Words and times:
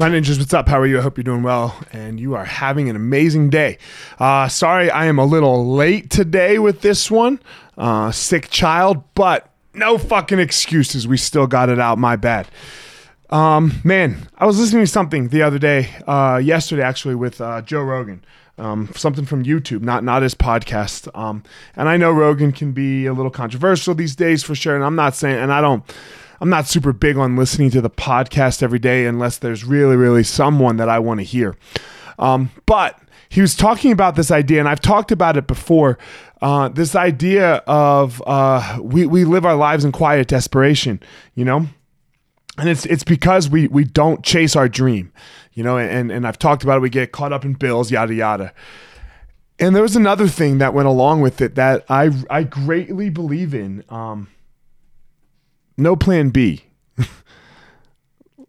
My 0.00 0.08
ninjas, 0.08 0.38
what's 0.38 0.54
up? 0.54 0.68
How 0.68 0.78
are 0.78 0.86
you? 0.86 1.00
I 1.00 1.02
hope 1.02 1.18
you're 1.18 1.24
doing 1.24 1.42
well 1.42 1.76
and 1.92 2.20
you 2.20 2.36
are 2.36 2.44
having 2.44 2.88
an 2.88 2.94
amazing 2.94 3.50
day. 3.50 3.78
Uh, 4.20 4.46
sorry, 4.46 4.92
I 4.92 5.06
am 5.06 5.18
a 5.18 5.24
little 5.24 5.74
late 5.74 6.08
today 6.08 6.60
with 6.60 6.82
this 6.82 7.10
one. 7.10 7.40
Uh, 7.76 8.12
sick 8.12 8.48
child, 8.48 9.02
but 9.16 9.50
no 9.74 9.98
fucking 9.98 10.38
excuses. 10.38 11.08
We 11.08 11.16
still 11.16 11.48
got 11.48 11.68
it 11.68 11.80
out. 11.80 11.98
My 11.98 12.14
bad. 12.14 12.46
Um, 13.30 13.80
man, 13.82 14.28
I 14.38 14.46
was 14.46 14.60
listening 14.60 14.84
to 14.84 14.86
something 14.86 15.30
the 15.30 15.42
other 15.42 15.58
day, 15.58 15.90
uh, 16.06 16.40
yesterday 16.40 16.82
actually, 16.82 17.16
with 17.16 17.40
uh, 17.40 17.62
Joe 17.62 17.82
Rogan. 17.82 18.24
Um, 18.56 18.90
something 18.94 19.26
from 19.26 19.42
YouTube, 19.44 19.82
not 19.82 20.04
not 20.04 20.22
his 20.22 20.34
podcast. 20.34 21.08
Um, 21.18 21.42
and 21.74 21.88
I 21.88 21.96
know 21.96 22.12
Rogan 22.12 22.52
can 22.52 22.70
be 22.70 23.06
a 23.06 23.12
little 23.12 23.32
controversial 23.32 23.96
these 23.96 24.14
days 24.14 24.44
for 24.44 24.54
sure. 24.54 24.76
And 24.76 24.84
I'm 24.84 24.96
not 24.96 25.16
saying, 25.16 25.38
and 25.38 25.52
I 25.52 25.60
don't. 25.60 25.82
I'm 26.40 26.48
not 26.48 26.66
super 26.66 26.92
big 26.92 27.16
on 27.16 27.36
listening 27.36 27.70
to 27.70 27.80
the 27.80 27.90
podcast 27.90 28.62
every 28.62 28.78
day 28.78 29.06
unless 29.06 29.38
there's 29.38 29.64
really, 29.64 29.96
really 29.96 30.22
someone 30.22 30.76
that 30.76 30.88
I 30.88 30.98
want 30.98 31.20
to 31.20 31.24
hear. 31.24 31.56
Um, 32.18 32.50
but 32.66 33.00
he 33.28 33.40
was 33.40 33.54
talking 33.54 33.92
about 33.92 34.16
this 34.16 34.30
idea, 34.30 34.60
and 34.60 34.68
I've 34.68 34.80
talked 34.80 35.12
about 35.12 35.36
it 35.36 35.46
before. 35.46 35.98
Uh, 36.40 36.68
this 36.68 36.94
idea 36.94 37.56
of 37.66 38.22
uh, 38.26 38.78
we 38.80 39.06
we 39.06 39.24
live 39.24 39.44
our 39.44 39.56
lives 39.56 39.84
in 39.84 39.92
quiet 39.92 40.28
desperation, 40.28 41.00
you 41.34 41.44
know, 41.44 41.66
and 42.56 42.68
it's 42.68 42.86
it's 42.86 43.04
because 43.04 43.48
we 43.48 43.68
we 43.68 43.84
don't 43.84 44.24
chase 44.24 44.56
our 44.56 44.68
dream, 44.68 45.12
you 45.52 45.62
know, 45.62 45.76
and 45.76 46.10
and 46.10 46.26
I've 46.26 46.38
talked 46.38 46.62
about 46.62 46.78
it. 46.78 46.80
We 46.80 46.90
get 46.90 47.12
caught 47.12 47.32
up 47.32 47.44
in 47.44 47.54
bills, 47.54 47.90
yada 47.90 48.14
yada. 48.14 48.52
And 49.60 49.74
there 49.74 49.82
was 49.82 49.96
another 49.96 50.28
thing 50.28 50.58
that 50.58 50.72
went 50.72 50.86
along 50.86 51.20
with 51.20 51.40
it 51.40 51.56
that 51.56 51.84
I 51.88 52.10
I 52.30 52.44
greatly 52.44 53.10
believe 53.10 53.54
in. 53.54 53.84
Um, 53.88 54.28
no 55.78 55.96
plan 55.96 56.30
B. 56.30 56.64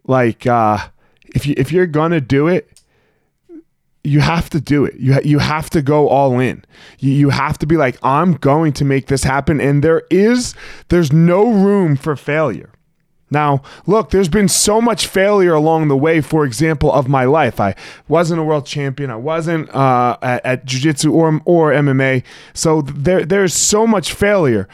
like 0.06 0.46
uh, 0.48 0.80
if 1.36 1.46
you 1.46 1.54
if 1.58 1.72
you're 1.72 1.88
gonna 1.88 2.22
do 2.22 2.48
it, 2.48 2.82
you 4.04 4.20
have 4.20 4.50
to 4.50 4.60
do 4.60 4.86
it. 4.86 4.96
You 4.96 5.14
ha- 5.14 5.22
you 5.24 5.40
have 5.40 5.70
to 5.72 5.82
go 5.82 6.10
all 6.10 6.40
in. 6.40 6.66
You 6.98 7.12
you 7.12 7.30
have 7.30 7.58
to 7.60 7.68
be 7.68 7.78
like 7.78 7.98
I'm 8.04 8.34
going 8.34 8.74
to 8.74 8.86
make 8.86 9.08
this 9.08 9.24
happen, 9.24 9.62
and 9.62 9.84
there 9.84 10.04
is 10.10 10.56
there's 10.90 11.14
no 11.14 11.52
room 11.52 11.96
for 11.96 12.16
failure. 12.16 12.72
Now, 13.32 13.62
look, 13.86 14.10
there's 14.10 14.30
been 14.30 14.48
so 14.48 14.82
much 14.82 15.06
failure 15.06 15.54
along 15.54 15.88
the 15.88 15.98
way, 15.98 16.22
for 16.22 16.46
example, 16.46 16.92
of 16.92 17.08
my 17.08 17.26
life. 17.26 17.60
I 17.60 17.76
wasn't 18.08 18.40
a 18.40 18.44
world 18.44 18.66
champion. 18.66 19.12
I 19.12 19.18
wasn't 19.18 19.74
uh, 19.74 20.18
at, 20.22 20.46
at 20.46 20.66
jiu-jitsu 20.66 21.14
or, 21.14 21.40
or 21.46 21.72
MMA. 21.72 22.24
So 22.54 22.82
there, 22.82 23.24
there's 23.24 23.54
so 23.54 23.86
much 23.86 24.14
failure 24.14 24.68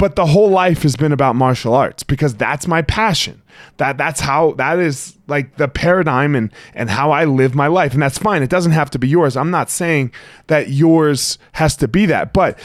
but 0.00 0.16
the 0.16 0.24
whole 0.24 0.48
life 0.48 0.82
has 0.82 0.96
been 0.96 1.12
about 1.12 1.36
martial 1.36 1.74
arts 1.74 2.02
because 2.02 2.34
that's 2.34 2.66
my 2.66 2.80
passion. 2.80 3.42
That 3.76 3.98
that's 3.98 4.18
how 4.18 4.52
that 4.52 4.78
is 4.78 5.18
like 5.26 5.58
the 5.58 5.68
paradigm 5.68 6.34
and 6.34 6.50
and 6.72 6.88
how 6.88 7.10
I 7.10 7.26
live 7.26 7.54
my 7.54 7.66
life. 7.66 7.92
And 7.92 8.02
that's 8.02 8.16
fine. 8.16 8.42
It 8.42 8.48
doesn't 8.48 8.72
have 8.72 8.88
to 8.92 8.98
be 8.98 9.08
yours. 9.08 9.36
I'm 9.36 9.50
not 9.50 9.68
saying 9.68 10.12
that 10.46 10.70
yours 10.70 11.36
has 11.52 11.76
to 11.76 11.86
be 11.86 12.06
that. 12.06 12.32
But 12.32 12.58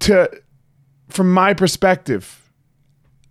to 0.00 0.30
from 1.08 1.32
my 1.32 1.52
perspective 1.52 2.48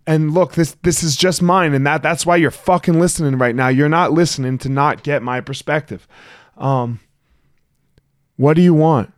and 0.06 0.34
look 0.34 0.52
this 0.52 0.76
this 0.82 1.02
is 1.02 1.16
just 1.16 1.40
mine. 1.40 1.72
And 1.72 1.86
that 1.86 2.02
that's 2.02 2.26
why 2.26 2.36
you're 2.36 2.50
fucking 2.50 3.00
listening 3.00 3.38
right 3.38 3.54
now. 3.54 3.68
You're 3.68 3.88
not 3.88 4.12
listening 4.12 4.58
to 4.58 4.68
not 4.68 5.04
get 5.04 5.22
my 5.22 5.40
perspective. 5.40 6.06
Um 6.58 7.00
what 8.36 8.56
do 8.56 8.60
you 8.60 8.74
want? 8.74 9.10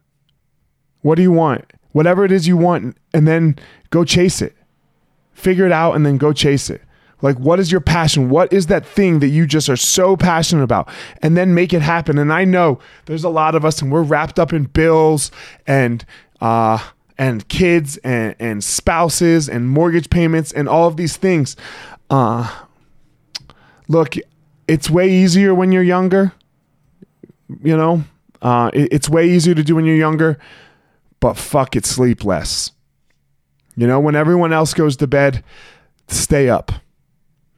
What 1.00 1.16
do 1.16 1.22
you 1.22 1.32
want 1.32 1.72
whatever 1.98 2.24
it 2.24 2.30
is 2.30 2.46
you 2.46 2.56
want 2.56 2.96
and 3.12 3.26
then 3.26 3.56
go 3.90 4.04
chase 4.04 4.40
it. 4.40 4.54
Figure 5.32 5.66
it 5.66 5.72
out 5.72 5.96
and 5.96 6.06
then 6.06 6.16
go 6.16 6.32
chase 6.32 6.70
it. 6.70 6.80
Like, 7.22 7.36
what 7.40 7.58
is 7.58 7.72
your 7.72 7.80
passion? 7.80 8.30
What 8.30 8.52
is 8.52 8.68
that 8.68 8.86
thing 8.86 9.18
that 9.18 9.30
you 9.30 9.48
just 9.48 9.68
are 9.68 9.76
so 9.76 10.16
passionate 10.16 10.62
about? 10.62 10.88
And 11.22 11.36
then 11.36 11.54
make 11.54 11.72
it 11.72 11.82
happen. 11.82 12.16
And 12.16 12.32
I 12.32 12.44
know 12.44 12.78
there's 13.06 13.24
a 13.24 13.28
lot 13.28 13.56
of 13.56 13.64
us, 13.64 13.82
and 13.82 13.90
we're 13.90 14.02
wrapped 14.02 14.38
up 14.38 14.52
in 14.52 14.66
bills 14.66 15.32
and, 15.66 16.04
uh, 16.40 16.78
and 17.18 17.48
kids 17.48 17.96
and, 18.04 18.36
and 18.38 18.62
spouses 18.62 19.48
and 19.48 19.68
mortgage 19.68 20.08
payments 20.08 20.52
and 20.52 20.68
all 20.68 20.86
of 20.86 20.96
these 20.96 21.16
things. 21.16 21.56
Uh, 22.10 22.48
look, 23.88 24.14
it's 24.68 24.88
way 24.88 25.10
easier 25.10 25.52
when 25.52 25.72
you're 25.72 25.82
younger. 25.82 26.32
You 27.64 27.76
know, 27.76 28.04
uh, 28.40 28.70
it, 28.72 28.92
it's 28.92 29.08
way 29.08 29.28
easier 29.28 29.56
to 29.56 29.64
do 29.64 29.74
when 29.74 29.84
you're 29.84 29.96
younger, 29.96 30.38
but 31.20 31.36
fuck 31.36 31.76
it, 31.76 31.84
sleep 31.84 32.24
less. 32.24 32.72
You 33.76 33.86
know, 33.86 34.00
when 34.00 34.16
everyone 34.16 34.52
else 34.52 34.74
goes 34.74 34.96
to 34.96 35.06
bed, 35.06 35.44
stay 36.08 36.48
up. 36.48 36.72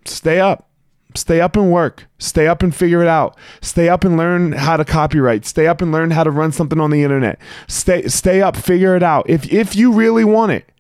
Stay 0.05 0.41
up. 0.41 0.69
Stay 1.15 1.41
up 1.41 1.57
and 1.57 1.73
work. 1.73 2.07
Stay 2.19 2.47
up 2.47 2.63
and 2.63 2.75
figure 2.75 3.03
it 3.03 3.09
out. 3.09 3.37
Stay 3.61 3.89
up 3.89 4.05
and 4.05 4.17
learn 4.17 4.53
how 4.53 4.77
to 4.77 4.85
copyright. 4.85 5.45
Stay 5.45 5.67
up 5.67 5.83
and 5.83 5.91
learn 5.91 6.11
how 6.13 6.25
to 6.25 6.31
run 6.31 6.53
something 6.53 6.79
on 6.79 6.91
the 6.91 7.03
internet. 7.03 7.39
Stay 7.67 8.07
stay 8.09 8.41
up, 8.41 8.57
figure 8.57 8.95
it 8.95 9.03
out. 9.03 9.29
If 9.29 9.51
if 9.53 9.75
you 9.75 9.93
really 9.93 10.25
want 10.25 10.53
it, 10.53 10.71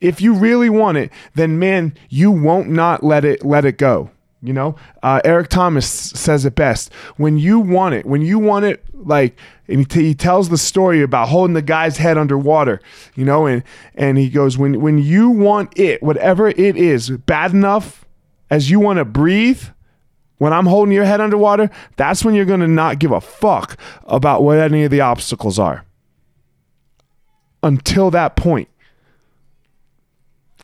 if 0.00 0.20
you 0.20 0.34
really 0.34 0.70
want 0.70 0.98
it, 0.98 1.10
then 1.34 1.58
man, 1.58 1.94
you 2.08 2.30
won't 2.30 2.70
not 2.70 3.02
let 3.02 3.24
it 3.24 3.44
let 3.44 3.64
it 3.64 3.76
go. 3.76 4.10
You 4.44 4.52
know, 4.52 4.76
uh, 5.02 5.22
Eric 5.24 5.48
Thomas 5.48 5.88
says 5.88 6.44
it 6.44 6.54
best. 6.54 6.92
When 7.16 7.38
you 7.38 7.58
want 7.58 7.94
it, 7.94 8.04
when 8.04 8.20
you 8.20 8.38
want 8.38 8.66
it, 8.66 8.84
like, 8.92 9.38
and 9.68 9.78
he, 9.78 9.84
t- 9.86 10.02
he 10.02 10.14
tells 10.14 10.50
the 10.50 10.58
story 10.58 11.00
about 11.00 11.28
holding 11.28 11.54
the 11.54 11.62
guy's 11.62 11.96
head 11.96 12.18
underwater. 12.18 12.82
You 13.14 13.24
know, 13.24 13.46
and 13.46 13.62
and 13.94 14.18
he 14.18 14.28
goes, 14.28 14.58
when 14.58 14.82
when 14.82 14.98
you 14.98 15.30
want 15.30 15.78
it, 15.78 16.02
whatever 16.02 16.46
it 16.48 16.76
is, 16.76 17.08
bad 17.08 17.52
enough 17.52 18.04
as 18.50 18.70
you 18.70 18.78
want 18.80 18.98
to 18.98 19.06
breathe. 19.06 19.62
When 20.36 20.52
I'm 20.52 20.66
holding 20.66 20.92
your 20.92 21.04
head 21.06 21.22
underwater, 21.22 21.70
that's 21.96 22.22
when 22.22 22.34
you're 22.34 22.44
gonna 22.44 22.68
not 22.68 22.98
give 22.98 23.12
a 23.12 23.22
fuck 23.22 23.78
about 24.04 24.42
what 24.42 24.58
any 24.58 24.84
of 24.84 24.90
the 24.90 25.00
obstacles 25.00 25.58
are. 25.58 25.86
Until 27.62 28.10
that 28.10 28.36
point, 28.36 28.68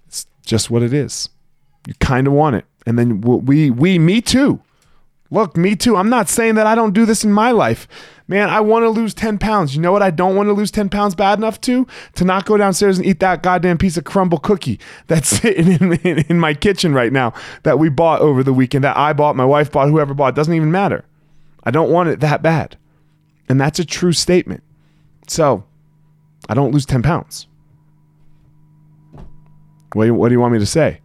it's 0.06 0.26
just 0.44 0.70
what 0.70 0.82
it 0.82 0.92
is. 0.92 1.30
You 1.86 1.94
kind 1.94 2.26
of 2.26 2.34
want 2.34 2.56
it. 2.56 2.66
And 2.86 2.98
then 2.98 3.20
we, 3.20 3.70
we, 3.70 3.98
me 3.98 4.20
too. 4.20 4.60
Look, 5.30 5.56
me 5.56 5.76
too. 5.76 5.96
I'm 5.96 6.08
not 6.08 6.28
saying 6.28 6.56
that 6.56 6.66
I 6.66 6.74
don't 6.74 6.92
do 6.92 7.06
this 7.06 7.24
in 7.24 7.32
my 7.32 7.52
life. 7.52 7.86
Man, 8.26 8.48
I 8.48 8.60
want 8.60 8.84
to 8.84 8.90
lose 8.90 9.14
10 9.14 9.38
pounds. 9.38 9.74
You 9.74 9.82
know 9.82 9.92
what? 9.92 10.02
I 10.02 10.10
don't 10.10 10.36
want 10.36 10.48
to 10.48 10.52
lose 10.52 10.70
10 10.70 10.88
pounds 10.88 11.14
bad 11.14 11.38
enough 11.38 11.60
to? 11.62 11.86
To 12.14 12.24
not 12.24 12.46
go 12.46 12.56
downstairs 12.56 12.98
and 12.98 13.06
eat 13.06 13.20
that 13.20 13.42
goddamn 13.42 13.78
piece 13.78 13.96
of 13.96 14.04
Crumbl 14.04 14.42
cookie 14.42 14.80
that's 15.06 15.28
sitting 15.40 15.68
in, 15.72 15.92
in, 16.04 16.18
in 16.28 16.38
my 16.38 16.54
kitchen 16.54 16.94
right 16.94 17.12
now 17.12 17.32
that 17.62 17.78
we 17.78 17.88
bought 17.88 18.20
over 18.20 18.42
the 18.42 18.52
weekend, 18.52 18.84
that 18.84 18.96
I 18.96 19.12
bought, 19.12 19.36
my 19.36 19.44
wife 19.44 19.70
bought, 19.70 19.88
whoever 19.88 20.14
bought. 20.14 20.34
It 20.34 20.36
doesn't 20.36 20.54
even 20.54 20.70
matter. 20.72 21.04
I 21.64 21.70
don't 21.70 21.90
want 21.90 22.08
it 22.08 22.20
that 22.20 22.42
bad. 22.42 22.76
And 23.48 23.60
that's 23.60 23.78
a 23.78 23.84
true 23.84 24.12
statement. 24.12 24.62
So 25.26 25.64
I 26.48 26.54
don't 26.54 26.72
lose 26.72 26.86
10 26.86 27.02
pounds. 27.02 27.46
What 29.92 30.04
do 30.04 30.06
you, 30.06 30.14
what 30.14 30.28
do 30.28 30.34
you 30.34 30.40
want 30.40 30.52
me 30.52 30.60
to 30.60 30.66
say? 30.66 31.00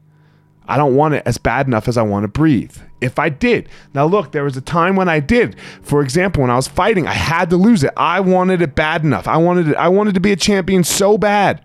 I 0.67 0.77
don't 0.77 0.95
want 0.95 1.13
it 1.13 1.23
as 1.25 1.37
bad 1.37 1.67
enough 1.67 1.87
as 1.87 1.97
I 1.97 2.01
want 2.01 2.23
to 2.23 2.27
breathe. 2.27 2.77
If 3.01 3.19
I 3.19 3.29
did. 3.29 3.69
Now 3.93 4.05
look, 4.05 4.31
there 4.31 4.43
was 4.43 4.57
a 4.57 4.61
time 4.61 4.95
when 4.95 5.09
I 5.09 5.19
did. 5.19 5.55
For 5.81 6.01
example, 6.01 6.41
when 6.41 6.49
I 6.49 6.55
was 6.55 6.67
fighting, 6.67 7.07
I 7.07 7.13
had 7.13 7.49
to 7.51 7.57
lose 7.57 7.83
it. 7.83 7.91
I 7.97 8.19
wanted 8.19 8.61
it 8.61 8.73
bad 8.73 9.03
enough. 9.03 9.27
I 9.27 9.37
wanted 9.37 9.69
it 9.69 9.75
I 9.75 9.89
wanted 9.89 10.13
to 10.15 10.19
be 10.19 10.31
a 10.31 10.35
champion 10.35 10.83
so 10.83 11.17
bad 11.17 11.61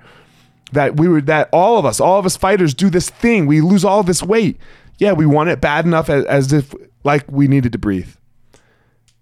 that 0.72 0.96
we 0.96 1.08
were 1.08 1.20
that 1.22 1.48
all 1.52 1.78
of 1.78 1.84
us, 1.84 2.00
all 2.00 2.18
of 2.18 2.26
us 2.26 2.36
fighters 2.36 2.74
do 2.74 2.90
this 2.90 3.08
thing. 3.08 3.46
We 3.46 3.60
lose 3.60 3.84
all 3.84 4.02
this 4.02 4.22
weight. 4.22 4.58
Yeah, 4.98 5.12
we 5.12 5.26
want 5.26 5.48
it 5.48 5.60
bad 5.60 5.86
enough 5.86 6.10
as, 6.10 6.24
as 6.26 6.52
if 6.52 6.74
like 7.04 7.24
we 7.30 7.48
needed 7.48 7.72
to 7.72 7.78
breathe. 7.78 8.14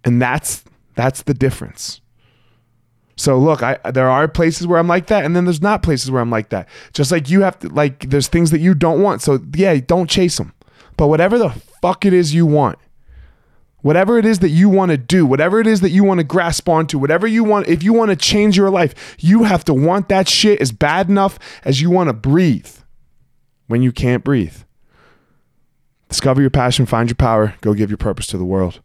And 0.05 0.21
that's 0.21 0.65
that's 0.95 1.23
the 1.23 1.35
difference. 1.35 2.01
So 3.19 3.37
look, 3.37 3.65
I 3.65 3.79
there 3.91 4.09
are 4.09 4.29
places 4.29 4.67
where 4.67 4.79
I'm 4.79 4.87
like 4.87 5.09
that, 5.09 5.25
and 5.25 5.35
then 5.35 5.45
there's 5.45 5.61
not 5.61 5.83
places 5.83 6.11
where 6.11 6.23
I'm 6.23 6.31
like 6.31 6.51
that. 6.51 6.69
Just 6.93 7.11
like 7.11 7.29
you 7.29 7.43
have 7.43 7.59
to 7.59 7.69
like, 7.69 8.09
there's 8.11 8.29
things 8.29 8.53
that 8.53 8.61
you 8.61 8.75
don't 8.75 9.03
want. 9.03 9.23
So 9.23 9.41
yeah, 9.55 9.75
don't 9.77 10.09
chase 10.09 10.39
them. 10.39 10.55
But 10.97 11.09
whatever 11.09 11.37
the 11.37 11.51
fuck 11.83 12.07
it 12.07 12.13
is 12.13 12.33
you 12.33 12.47
want, 12.47 12.79
whatever 13.81 14.19
it 14.19 14.25
is 14.25 14.39
that 14.39 14.51
you 14.51 14.69
want 14.69 14.93
to 14.93 14.97
do, 14.97 15.27
whatever 15.27 15.61
it 15.61 15.67
is 15.67 15.81
that 15.81 15.91
you 15.91 16.05
want 16.05 16.19
to 16.19 16.25
grasp 16.25 16.69
onto, 16.69 16.97
whatever 16.97 17.27
you 17.27 17.43
want, 17.43 17.67
if 17.67 17.83
you 17.83 17.93
want 17.93 18.11
to 18.11 18.17
change 18.17 18.57
your 18.57 18.71
life, 18.71 19.17
you 19.19 19.43
have 19.45 19.65
to 19.65 19.75
want 19.75 20.09
that 20.09 20.29
shit 20.29 20.61
as 20.61 20.71
bad 20.71 21.09
enough 21.09 21.41
as 21.65 21.81
you 21.81 21.91
want 21.91 22.09
to 22.09 22.13
breathe 22.13 22.71
when 23.67 23.83
you 23.83 23.91
can't 23.91 24.23
breathe. 24.23 24.59
Discover 26.09 26.41
your 26.41 26.51
passion, 26.51 26.87
find 26.87 27.09
your 27.09 27.17
power, 27.17 27.55
go 27.61 27.75
give 27.75 27.91
your 27.91 27.99
purpose 27.99 28.29
to 28.29 28.39
the 28.39 28.45
world. 28.45 28.81